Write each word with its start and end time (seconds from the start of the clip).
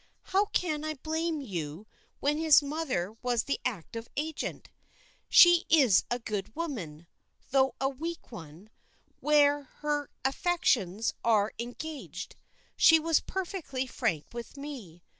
"How 0.33 0.45
can 0.45 0.83
I 0.83 0.95
blame 0.95 1.41
you 1.41 1.85
when 2.21 2.39
his 2.39 2.63
mother 2.63 3.15
was 3.21 3.43
the 3.43 3.59
active 3.63 4.07
agent? 4.17 4.67
She 5.29 5.63
is 5.69 6.05
a 6.09 6.17
good 6.17 6.55
woman, 6.55 7.05
though 7.51 7.75
a 7.79 7.87
weak 7.87 8.31
one, 8.31 8.71
where 9.19 9.61
her 9.81 10.09
affections 10.25 11.13
are 11.23 11.53
engaged. 11.59 12.35
She 12.75 12.97
was 12.99 13.19
perfectly 13.19 13.85
frank 13.85 14.25
with 14.33 14.57
me. 14.57 15.03